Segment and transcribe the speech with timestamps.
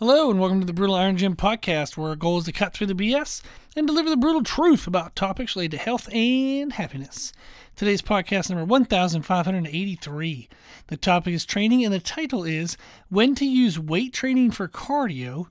[0.00, 2.72] Hello, and welcome to the Brutal Iron Gym podcast, where our goal is to cut
[2.72, 3.42] through the BS
[3.76, 7.34] and deliver the brutal truth about topics related to health and happiness.
[7.76, 10.48] Today's podcast number 1583.
[10.86, 12.78] The topic is training, and the title is
[13.10, 15.48] When to Use Weight Training for Cardio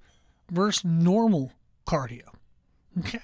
[0.50, 1.52] versus Normal
[1.86, 2.30] Cardio.
[2.98, 3.22] Okay.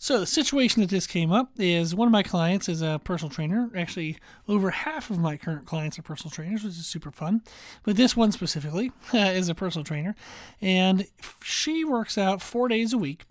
[0.00, 3.30] So the situation that this came up is one of my clients is a personal
[3.30, 3.68] trainer.
[3.76, 4.16] Actually,
[4.46, 7.42] over half of my current clients are personal trainers, which is super fun.
[7.82, 10.14] But this one specifically is a personal trainer,
[10.60, 11.08] and
[11.42, 13.24] she works out four days a week.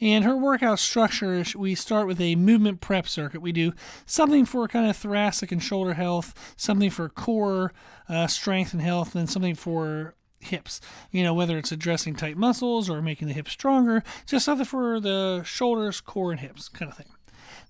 [0.00, 3.42] And her workout structure, is we start with a movement prep circuit.
[3.42, 3.72] We do
[4.06, 7.72] something for kind of thoracic and shoulder health, something for core
[8.08, 10.14] uh, strength and health, and then something for
[10.46, 10.80] hips.
[11.10, 15.00] You know, whether it's addressing tight muscles or making the hips stronger, just something for
[15.00, 17.06] the shoulders, core, and hips kind of thing.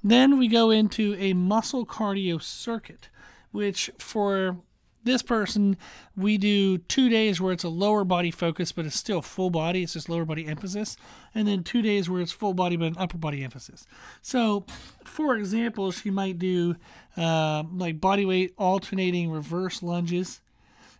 [0.02, 3.08] Then we go into a muscle cardio circuit,
[3.50, 4.58] which for
[5.06, 5.76] this person,
[6.16, 9.82] we do two days where it's a lower body focus, but it's still full body.
[9.82, 10.96] It's just lower body emphasis.
[11.34, 13.86] And then two days where it's full body, but an upper body emphasis.
[14.20, 14.66] So,
[15.04, 16.76] for example, she might do
[17.16, 20.40] uh, like body weight alternating reverse lunges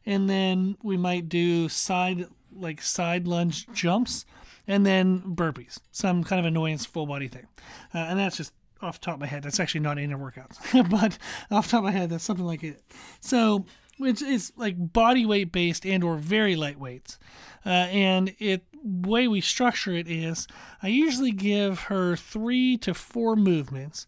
[0.06, 4.24] and then we might do side like side lunge jumps
[4.66, 5.78] and then burpees.
[5.90, 7.46] Some kind of annoyance full body thing.
[7.94, 9.42] Uh, and that's just off top of my head.
[9.42, 11.18] That's actually not in the workouts but
[11.50, 12.82] off top of my head that's something like it.
[13.20, 13.66] So
[13.98, 17.18] which is like body weight based and or very light weights.
[17.64, 20.46] Uh, and it way we structure it is
[20.80, 24.06] i usually give her three to four movements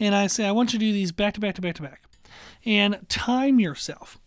[0.00, 1.82] and i say i want you to do these back to back to back to
[1.82, 2.02] back.
[2.64, 4.18] And time yourself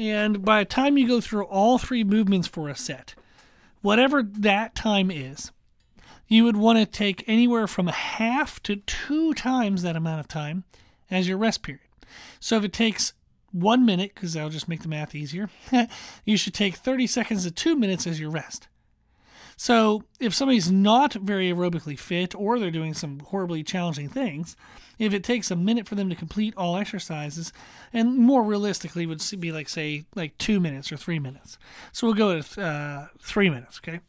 [0.00, 3.14] and by the time you go through all three movements for a set,
[3.82, 5.52] whatever that time is,
[6.26, 10.26] you would want to take anywhere from a half to two times that amount of
[10.26, 10.64] time
[11.10, 11.84] as your rest period.
[12.40, 13.12] So if it takes
[13.52, 15.50] one minute, because that'll just make the math easier,
[16.24, 18.68] you should take 30 seconds to two minutes as your rest.
[19.62, 24.56] So if somebody's not very aerobically fit or they're doing some horribly challenging things,
[24.98, 27.52] if it takes a minute for them to complete all exercises,
[27.92, 31.58] and more realistically would be like say like two minutes or three minutes.
[31.92, 34.00] So we'll go with uh, three minutes, okay?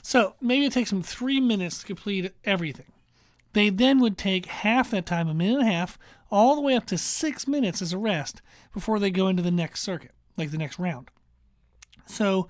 [0.00, 2.90] So maybe it takes them three minutes to complete everything.
[3.52, 5.98] They then would take half that time, a minute and a half,
[6.30, 8.40] all the way up to six minutes as a rest
[8.72, 11.10] before they go into the next circuit, like the next round.
[12.06, 12.48] So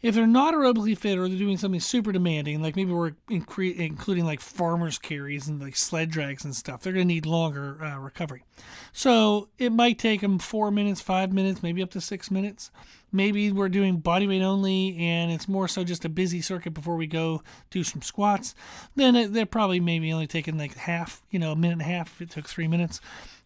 [0.00, 3.76] if they're not aerobically fit or they're doing something super demanding, like maybe we're incre-
[3.76, 7.82] including like farmers carries and like sled drags and stuff, they're going to need longer
[7.82, 8.44] uh, recovery.
[8.92, 12.70] So it might take them four minutes, five minutes, maybe up to six minutes.
[13.10, 16.96] Maybe we're doing body weight only and it's more so just a busy circuit before
[16.96, 18.54] we go do some squats.
[18.94, 22.12] Then they're probably maybe only taking like half, you know, a minute and a half
[22.12, 23.00] if it took three minutes.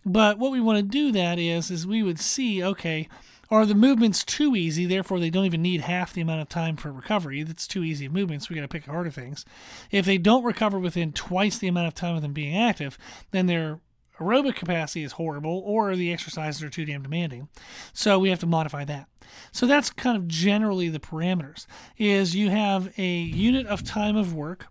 [0.04, 3.08] But what we want to do that is, is we would see, okay,
[3.52, 6.74] are the movements too easy, therefore they don't even need half the amount of time
[6.74, 7.42] for recovery?
[7.42, 8.48] That's too easy of movements.
[8.48, 9.44] We got to pick harder things.
[9.90, 12.96] If they don't recover within twice the amount of time of them being active,
[13.30, 13.80] then their
[14.18, 17.48] aerobic capacity is horrible or the exercises are too damn demanding.
[17.92, 19.08] So we have to modify that.
[19.52, 21.66] So that's kind of generally the parameters
[21.98, 24.66] is you have a unit of time of work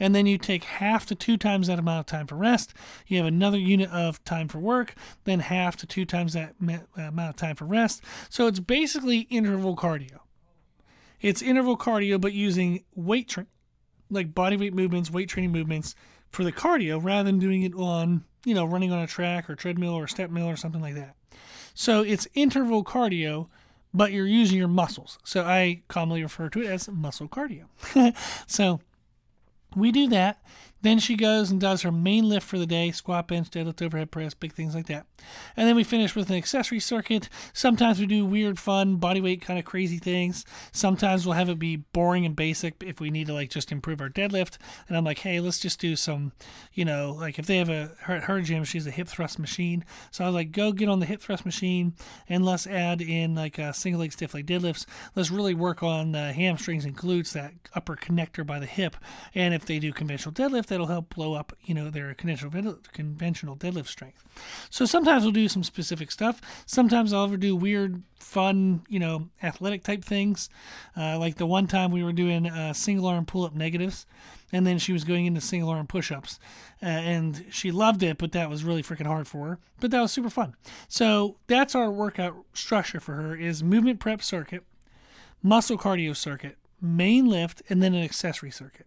[0.00, 2.72] and then you take half to two times that amount of time for rest.
[3.06, 4.94] You have another unit of time for work,
[5.24, 6.54] then half to two times that
[6.96, 8.02] amount of time for rest.
[8.30, 10.20] So it's basically interval cardio.
[11.20, 13.50] It's interval cardio, but using weight training,
[14.08, 15.94] like body weight movements, weight training movements
[16.30, 19.54] for the cardio, rather than doing it on, you know, running on a track or
[19.54, 21.14] treadmill or step mill or something like that.
[21.74, 23.48] So it's interval cardio,
[23.92, 25.18] but you're using your muscles.
[25.24, 27.66] So I commonly refer to it as muscle cardio.
[28.46, 28.80] so
[29.76, 30.42] we do that.
[30.82, 34.10] Then she goes and does her main lift for the day squat, bench, deadlift, overhead
[34.10, 35.06] press, big things like that.
[35.56, 37.28] And then we finish with an accessory circuit.
[37.52, 40.44] Sometimes we do weird, fun, body weight kind of crazy things.
[40.72, 44.00] Sometimes we'll have it be boring and basic if we need to like just improve
[44.00, 44.56] our deadlift.
[44.88, 46.32] And I'm like, hey, let's just do some,
[46.72, 49.84] you know, like if they have a, her, her gym, she's a hip thrust machine.
[50.10, 51.94] So I was like, go get on the hip thrust machine
[52.28, 54.86] and let's add in like a single leg stiff leg deadlifts.
[55.14, 58.96] Let's really work on the hamstrings and glutes, that upper connector by the hip.
[59.34, 63.56] And if they do conventional deadlift, that'll help blow up, you know, their conventional conventional
[63.56, 64.24] deadlift strength.
[64.70, 66.40] So sometimes we'll do some specific stuff.
[66.64, 70.48] Sometimes I'll ever do weird, fun, you know, athletic type things.
[70.96, 74.06] Uh, like the one time we were doing uh, single arm pull up negatives,
[74.52, 76.38] and then she was going into single arm push ups,
[76.82, 79.58] uh, and she loved it, but that was really freaking hard for her.
[79.80, 80.54] But that was super fun.
[80.88, 84.64] So that's our workout structure for her: is movement prep circuit,
[85.42, 88.86] muscle cardio circuit, main lift, and then an accessory circuit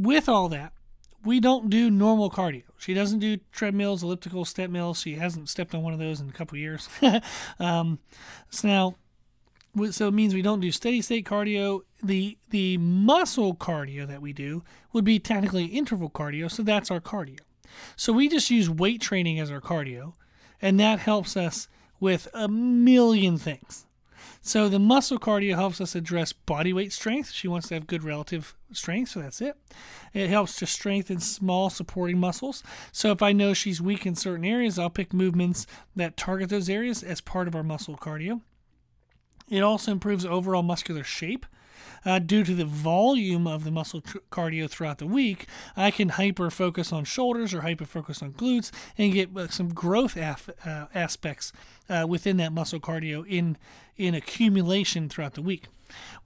[0.00, 0.72] with all that,
[1.24, 2.62] we don't do normal cardio.
[2.78, 5.00] She doesn't do treadmills, elliptical, step mills.
[5.00, 6.88] She hasn't stepped on one of those in a couple years.
[7.58, 7.98] um,
[8.48, 8.94] so now,
[9.90, 11.82] so it means we don't do steady state cardio.
[12.02, 17.00] The the muscle cardio that we do would be technically interval cardio, so that's our
[17.00, 17.40] cardio.
[17.96, 20.14] So we just use weight training as our cardio,
[20.60, 21.68] and that helps us
[22.00, 23.86] with a million things.
[24.42, 27.30] So the muscle cardio helps us address body weight strength.
[27.30, 29.56] She wants to have good relative strength, so that's it.
[30.14, 32.62] It helps to strengthen small supporting muscles.
[32.90, 36.70] So if I know she's weak in certain areas, I'll pick movements that target those
[36.70, 38.40] areas as part of our muscle cardio.
[39.50, 41.44] It also improves overall muscular shape.
[42.04, 46.10] Uh, due to the volume of the muscle tr- cardio throughout the week, I can
[46.10, 50.50] hyper focus on shoulders or hyper focus on glutes and get uh, some growth af-
[50.64, 51.52] uh, aspects
[51.88, 53.56] uh, within that muscle cardio in
[53.96, 55.66] in accumulation throughout the week.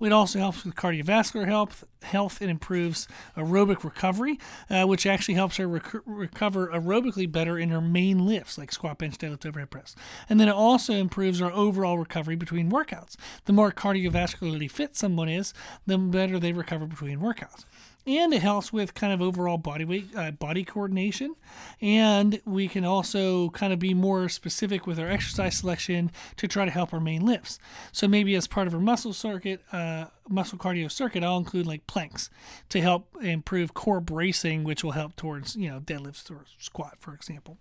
[0.01, 4.39] It also helps with cardiovascular health, health and improves aerobic recovery,
[4.69, 8.99] uh, which actually helps her rec- recover aerobically better in her main lifts like squat,
[8.99, 9.97] bench, deadlift, overhead press.
[10.29, 13.17] And then it also improves our overall recovery between workouts.
[13.45, 15.55] The more cardiovascularly fit someone is,
[15.87, 17.65] the better they recover between workouts
[18.07, 21.35] and it helps with kind of overall body weight, uh, body coordination.
[21.81, 26.65] And we can also kind of be more specific with our exercise selection to try
[26.65, 27.59] to help our main lifts.
[27.93, 31.87] So maybe as part of our muscle circuit, uh, muscle cardio circuit, I'll include like
[31.87, 32.31] planks
[32.71, 37.15] to help improve core bracing, which will help towards you know deadlifts or squat, for
[37.15, 37.59] example.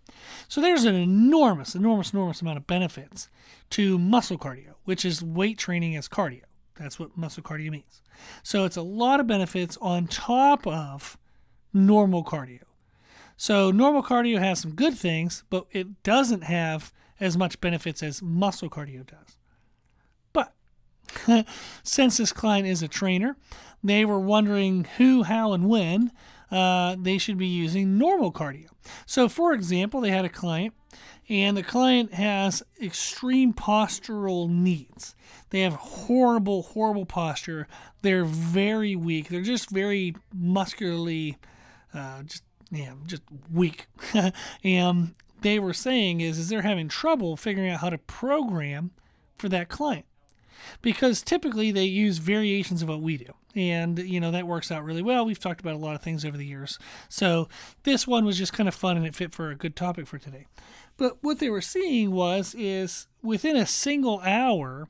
[0.47, 3.29] So there's an enormous, enormous, enormous amount of benefits
[3.71, 6.41] to muscle cardio, which is weight training as cardio.
[6.79, 8.01] That's what muscle cardio means.
[8.41, 11.17] So it's a lot of benefits on top of
[11.73, 12.63] normal cardio.
[13.37, 18.21] So normal cardio has some good things, but it doesn't have as much benefits as
[18.21, 19.37] muscle cardio does.
[20.33, 20.53] But
[21.83, 23.37] since this client is a trainer,
[23.83, 26.11] they were wondering who, how, and when
[26.51, 28.67] uh, they should be using normal cardio.
[29.05, 30.73] So, for example, they had a client,
[31.29, 35.15] and the client has extreme postural needs.
[35.49, 37.67] They have horrible, horrible posture.
[38.01, 39.29] They're very weak.
[39.29, 41.37] They're just very muscularly,
[41.93, 43.21] uh, just yeah, just
[43.51, 43.87] weak.
[44.63, 48.91] and they were saying is, is they're having trouble figuring out how to program
[49.37, 50.05] for that client
[50.81, 53.33] because typically they use variations of what we do.
[53.55, 55.25] And, you know, that works out really well.
[55.25, 56.79] We've talked about a lot of things over the years.
[57.07, 57.47] So
[57.83, 60.17] this one was just kind of fun and it fit for a good topic for
[60.17, 60.47] today.
[60.97, 64.87] But what they were seeing was, is within a single hour,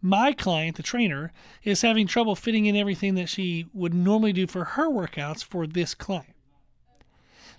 [0.00, 4.46] my client, the trainer, is having trouble fitting in everything that she would normally do
[4.46, 6.34] for her workouts for this client.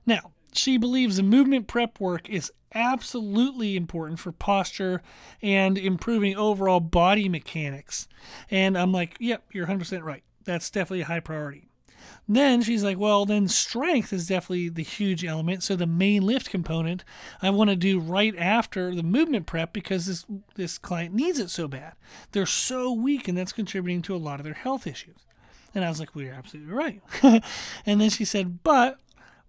[0.05, 5.01] Now, she believes the movement prep work is absolutely important for posture
[5.41, 8.07] and improving overall body mechanics.
[8.49, 10.23] And I'm like, yep, you're 100% right.
[10.43, 11.69] That's definitely a high priority.
[12.27, 15.63] Then she's like, well, then strength is definitely the huge element.
[15.63, 17.03] So the main lift component
[17.41, 21.49] I want to do right after the movement prep because this this client needs it
[21.49, 21.93] so bad.
[22.31, 25.17] They're so weak, and that's contributing to a lot of their health issues.
[25.75, 27.01] And I was like, you're absolutely right.
[27.85, 28.99] and then she said, but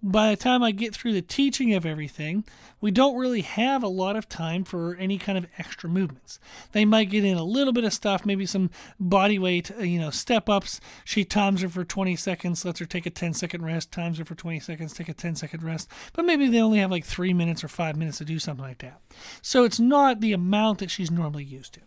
[0.07, 2.45] by the time I get through the teaching of everything,
[2.79, 6.39] we don't really have a lot of time for any kind of extra movements.
[6.73, 8.71] They might get in a little bit of stuff, maybe some
[9.01, 10.79] body weight, uh, you know, step ups.
[11.07, 14.27] She times her for 20 seconds, lets her take a 10 second rest, times her
[14.27, 15.89] for 20 seconds, take a 10 second rest.
[16.13, 18.79] But maybe they only have like three minutes or five minutes to do something like
[18.79, 19.01] that.
[19.41, 21.81] So it's not the amount that she's normally used to.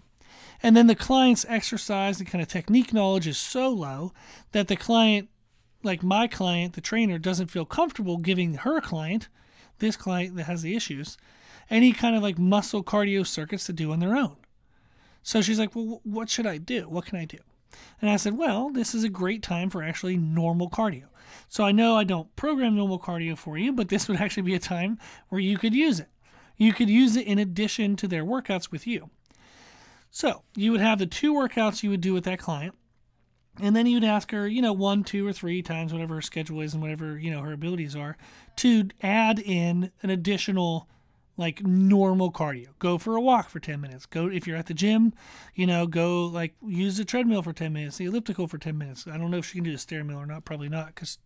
[0.63, 4.11] And then the client's exercise and kind of technique knowledge is so low
[4.53, 5.29] that the client
[5.87, 9.27] like my client, the trainer, doesn't feel comfortable giving her client,
[9.79, 11.17] this client that has the issues,
[11.69, 14.37] any kind of like muscle cardio circuits to do on their own.
[15.23, 16.83] So she's like, Well, what should I do?
[16.83, 17.39] What can I do?
[18.01, 21.05] And I said, Well, this is a great time for actually normal cardio.
[21.49, 24.55] So I know I don't program normal cardio for you, but this would actually be
[24.55, 26.09] a time where you could use it.
[26.57, 29.09] You could use it in addition to their workouts with you.
[30.09, 32.75] So you would have the two workouts you would do with that client
[33.61, 36.61] and then you'd ask her, you know, one, two, or three times, whatever her schedule
[36.61, 38.17] is and whatever, you know, her abilities are,
[38.57, 40.87] to add in an additional,
[41.37, 42.67] like, normal cardio.
[42.79, 44.05] Go for a walk for 10 minutes.
[44.05, 45.13] Go, if you're at the gym,
[45.55, 49.07] you know, go, like, use the treadmill for 10 minutes, the elliptical for 10 minutes.
[49.07, 50.45] I don't know if she can do the stair mill or not.
[50.45, 51.17] Probably not, because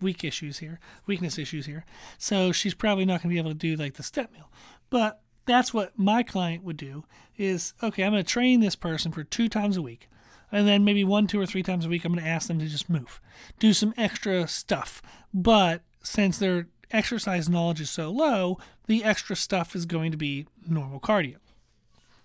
[0.00, 1.84] weak issues here, weakness issues here.
[2.18, 4.50] So she's probably not going to be able to do, like, the step mill.
[4.90, 7.04] But that's what my client would do
[7.36, 10.08] is, okay, I'm going to train this person for two times a week
[10.50, 12.58] and then maybe one, two, or three times a week, I'm going to ask them
[12.58, 13.20] to just move,
[13.58, 15.02] do some extra stuff.
[15.32, 20.46] But since their exercise knowledge is so low, the extra stuff is going to be
[20.66, 21.36] normal cardio.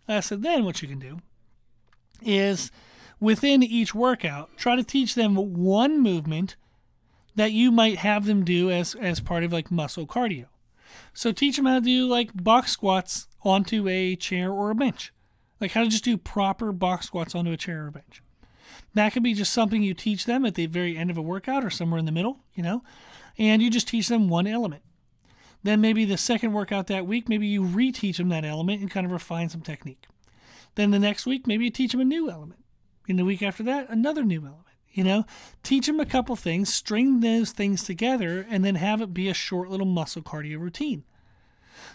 [0.07, 1.19] I said, then what you can do
[2.21, 2.71] is
[3.19, 6.55] within each workout, try to teach them one movement
[7.35, 10.45] that you might have them do as, as part of like muscle cardio.
[11.13, 15.12] So teach them how to do like box squats onto a chair or a bench
[15.63, 18.21] like how to just do proper box squats onto a chair or a bench.
[18.93, 21.65] That could be just something you teach them at the very end of a workout
[21.65, 22.83] or somewhere in the middle, you know,
[23.37, 24.83] and you just teach them one element.
[25.63, 29.05] Then maybe the second workout that week, maybe you reteach them that element and kind
[29.05, 30.05] of refine some technique.
[30.75, 32.63] Then the next week, maybe you teach them a new element.
[33.07, 34.67] In the week after that, another new element.
[34.91, 35.25] You know,
[35.63, 39.33] teach them a couple things, string those things together, and then have it be a
[39.33, 41.03] short little muscle cardio routine.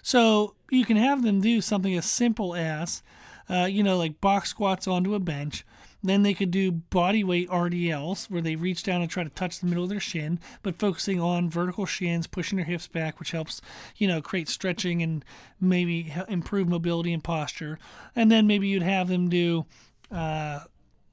[0.03, 3.03] So you can have them do something as simple as,
[3.49, 5.65] uh, you know, like box squats onto a bench.
[6.03, 9.59] Then they could do body weight RDLs where they reach down and try to touch
[9.59, 13.33] the middle of their shin, but focusing on vertical shins, pushing their hips back, which
[13.33, 13.61] helps,
[13.97, 15.25] you know, create stretching and
[15.61, 17.81] maybe improve mobility and posture.
[18.15, 19.67] And then maybe you'd have them do,
[20.13, 20.61] uh,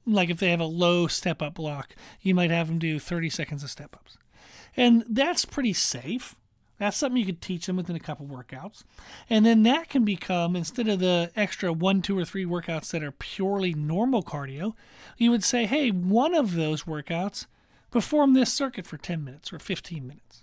[0.06, 3.28] like if they have a low step up block, you might have them do 30
[3.28, 4.16] seconds of step ups.
[4.76, 6.36] And that's pretty safe.
[6.78, 8.84] That's something you could teach them within a couple workouts.
[9.30, 13.02] And then that can become, instead of the extra one, two, or three workouts that
[13.02, 14.74] are purely normal cardio,
[15.16, 17.46] you would say, hey, one of those workouts,
[17.90, 20.42] perform this circuit for 10 minutes or 15 minutes.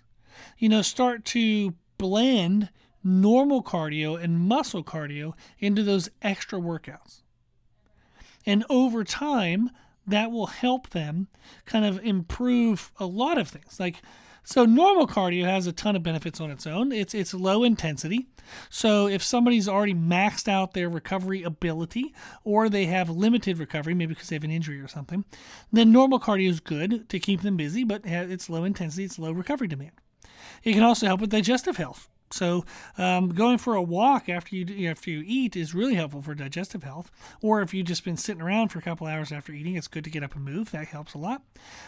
[0.57, 2.69] You know, start to blend
[3.03, 7.21] normal cardio and muscle cardio into those extra workouts.
[8.45, 9.69] And over time,
[10.07, 11.27] that will help them
[11.65, 13.79] kind of improve a lot of things.
[13.79, 14.01] Like,
[14.43, 16.91] so normal cardio has a ton of benefits on its own.
[16.91, 18.27] It's it's low intensity.
[18.69, 24.13] So if somebody's already maxed out their recovery ability or they have limited recovery, maybe
[24.13, 25.23] because they have an injury or something,
[25.71, 29.31] then normal cardio is good to keep them busy, but it's low intensity, it's low
[29.31, 29.93] recovery demand.
[30.63, 32.09] It can also help with digestive health.
[32.33, 32.65] So
[32.97, 36.83] um, going for a walk after you after you eat is really helpful for digestive
[36.83, 37.11] health.
[37.41, 40.03] Or if you've just been sitting around for a couple hours after eating, it's good
[40.03, 40.71] to get up and move.
[40.71, 41.43] That helps a lot.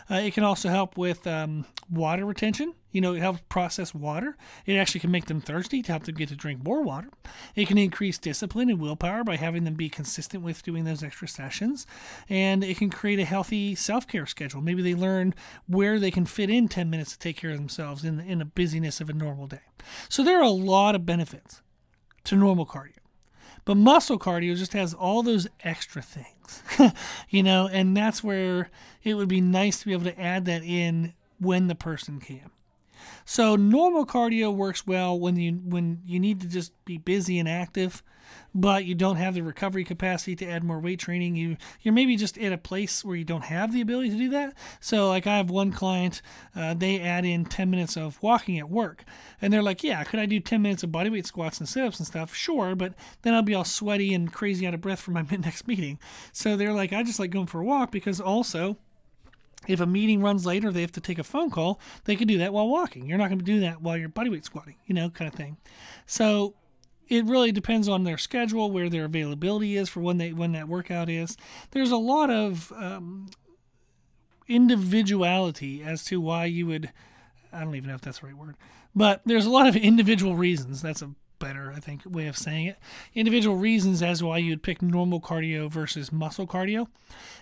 [0.09, 2.73] Uh, it can also help with um, water retention.
[2.95, 4.37] You know, it helps process water.
[4.65, 7.09] It actually can make them thirsty to help them get to drink more water.
[7.53, 11.27] It can increase discipline and willpower by having them be consistent with doing those extra
[11.27, 11.85] sessions.
[12.29, 14.61] And it can create a healthy self care schedule.
[14.61, 15.35] Maybe they learn
[15.67, 18.45] where they can fit in 10 minutes to take care of themselves in, in the
[18.45, 19.59] busyness of a normal day.
[20.07, 21.61] So there are a lot of benefits
[22.23, 22.93] to normal cardio.
[23.65, 26.93] But muscle cardio just has all those extra things,
[27.29, 28.69] you know, and that's where
[29.03, 32.51] it would be nice to be able to add that in when the person can.
[33.25, 37.49] So normal cardio works well when you when you need to just be busy and
[37.49, 38.03] active,
[38.53, 41.35] but you don't have the recovery capacity to add more weight training.
[41.35, 44.29] You you're maybe just at a place where you don't have the ability to do
[44.29, 44.53] that.
[44.79, 46.21] So like I have one client,
[46.55, 49.03] uh, they add in 10 minutes of walking at work,
[49.41, 52.07] and they're like, yeah, could I do 10 minutes of bodyweight squats and sit-ups and
[52.07, 52.33] stuff?
[52.33, 52.93] Sure, but
[53.23, 55.99] then I'll be all sweaty and crazy out of breath for my next meeting.
[56.31, 58.77] So they're like, I just like going for a walk because also
[59.67, 62.27] if a meeting runs late or they have to take a phone call, they can
[62.27, 63.07] do that while walking.
[63.07, 65.57] You're not going to do that while you're bodyweight squatting, you know, kind of thing.
[66.05, 66.55] So
[67.07, 70.67] it really depends on their schedule, where their availability is for when they when that
[70.67, 71.37] workout is.
[71.71, 73.27] There's a lot of um,
[74.47, 76.91] individuality as to why you would.
[77.53, 78.55] I don't even know if that's the right word,
[78.95, 80.81] but there's a lot of individual reasons.
[80.81, 82.77] That's a better, I think, way of saying it.
[83.13, 86.87] Individual reasons as why you'd pick normal cardio versus muscle cardio.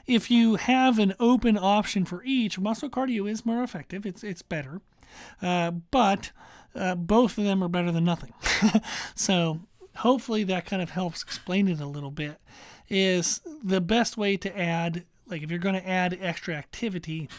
[0.05, 4.05] If you have an open option for each, muscle cardio is more effective.
[4.05, 4.81] It's it's better,
[5.41, 6.31] uh, but
[6.75, 8.33] uh, both of them are better than nothing.
[9.15, 9.59] so
[9.97, 12.39] hopefully that kind of helps explain it a little bit.
[12.89, 17.29] Is the best way to add like if you're going to add extra activity,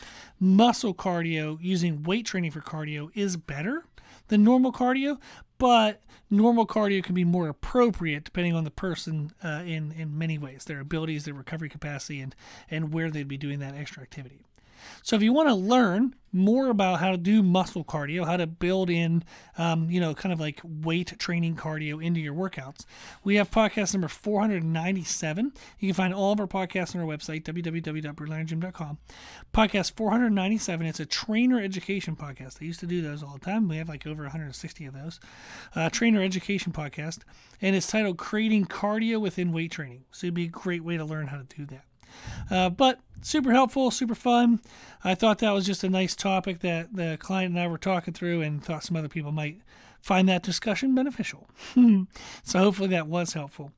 [0.40, 3.84] muscle cardio using weight training for cardio is better
[4.28, 5.18] than normal cardio,
[5.64, 10.36] but normal cardio can be more appropriate depending on the person uh, in in many
[10.36, 12.34] ways, their abilities, their recovery capacity, and
[12.70, 14.44] and where they'd be doing that extra activity.
[15.02, 18.46] So if you want to learn more about how to do muscle cardio, how to
[18.46, 19.22] build in,
[19.56, 22.84] um, you know, kind of like weight training cardio into your workouts,
[23.22, 25.52] we have podcast number 497.
[25.78, 28.98] You can find all of our podcasts on our website, www.brutalirongym.com.
[29.54, 30.86] Podcast 497.
[30.86, 32.58] It's a trainer education podcast.
[32.60, 33.68] I used to do those all the time.
[33.68, 35.20] We have like over 160 of those.
[35.76, 37.20] Uh, trainer education podcast.
[37.62, 40.04] And it's titled Creating Cardio Within Weight Training.
[40.10, 41.84] So it'd be a great way to learn how to do that.
[42.50, 44.60] Uh, but super helpful, super fun.
[45.02, 48.14] I thought that was just a nice topic that the client and I were talking
[48.14, 49.58] through, and thought some other people might
[50.00, 51.48] find that discussion beneficial.
[52.42, 53.72] so hopefully that was helpful.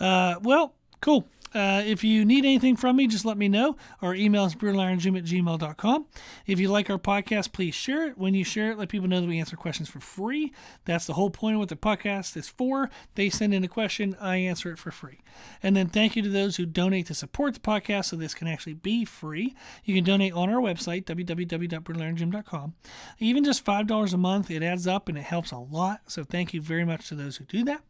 [0.00, 1.28] Uh, well, cool.
[1.54, 3.76] Uh, if you need anything from me, just let me know.
[4.02, 6.06] Our email is brutalirongym at gmail.com.
[6.46, 8.18] If you like our podcast, please share it.
[8.18, 10.52] When you share it, let people know that we answer questions for free.
[10.84, 12.90] That's the whole point of what the podcast is for.
[13.14, 15.20] They send in a question, I answer it for free.
[15.62, 18.48] And then thank you to those who donate to support the podcast so this can
[18.48, 19.54] actually be free.
[19.84, 22.74] You can donate on our website, www.brutalirongym.com.
[23.18, 26.00] Even just $5 a month, it adds up and it helps a lot.
[26.06, 27.82] So thank you very much to those who do that.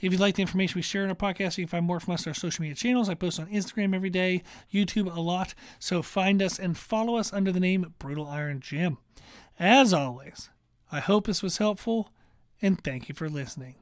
[0.00, 2.14] If you like the information we share in our podcast, you can find more from
[2.14, 3.08] us on our social media channels.
[3.08, 5.54] I post on Instagram every day, YouTube a lot.
[5.78, 8.98] So find us and follow us under the name Brutal Iron Gym.
[9.58, 10.50] As always,
[10.90, 12.12] I hope this was helpful
[12.60, 13.76] and thank you for listening.